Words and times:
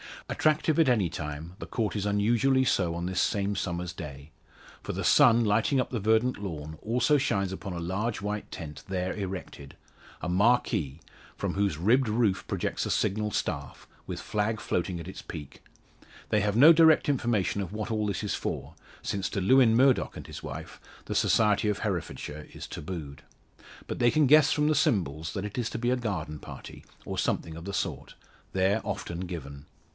Attractive 0.29 0.79
at 0.79 0.89
any 0.89 1.09
time, 1.09 1.53
the 1.59 1.67
Court 1.67 1.95
is 1.95 2.07
unusually 2.07 2.63
so 2.63 2.95
on 2.95 3.05
this 3.05 3.21
same 3.21 3.55
summer's 3.55 3.93
day. 3.93 4.31
For 4.81 4.93
the 4.93 5.03
sun, 5.03 5.43
lighting 5.43 5.79
up 5.79 5.91
the 5.91 5.99
verdant 5.99 6.41
lawn, 6.41 6.79
also 6.81 7.19
shines 7.19 7.51
upon 7.51 7.73
a 7.73 7.79
large 7.79 8.19
white 8.19 8.49
tent 8.49 8.81
there 8.87 9.13
erected 9.13 9.75
a 10.21 10.29
marquee 10.29 11.01
from 11.35 11.53
whose 11.53 11.77
ribbed 11.77 12.07
roof 12.09 12.47
projects 12.47 12.85
a 12.87 12.89
signal 12.89 13.29
staff, 13.29 13.87
with 14.07 14.21
flag 14.21 14.59
floating 14.59 14.99
at 14.99 15.07
its 15.07 15.21
peak. 15.21 15.61
They 16.29 16.39
have 16.39 16.55
had 16.55 16.61
no 16.61 16.73
direct 16.73 17.07
information 17.07 17.61
of 17.61 17.73
what 17.73 17.91
all 17.91 18.07
this 18.07 18.23
is 18.23 18.33
for 18.33 18.73
since 19.03 19.29
to 19.29 19.41
Lewin 19.41 19.75
Murdock 19.75 20.17
and 20.17 20.25
his 20.25 20.41
wife 20.41 20.79
the 21.05 21.13
society 21.13 21.67
of 21.67 21.79
Herefordshire 21.79 22.47
is 22.53 22.65
tabooed. 22.67 23.21
But 23.85 23.99
they 23.99 24.09
can 24.09 24.25
guess 24.25 24.51
from 24.51 24.67
the 24.67 24.75
symbols 24.75 25.33
that 25.33 25.45
it 25.45 25.59
is 25.59 25.69
to 25.71 25.77
be 25.77 25.91
a 25.91 25.97
garden 25.97 26.39
party, 26.39 26.85
or 27.05 27.19
something 27.19 27.55
of 27.55 27.65
the 27.65 27.73
sort, 27.73 28.15
there 28.53 28.81
often 28.83 29.19
given. 29.27 29.65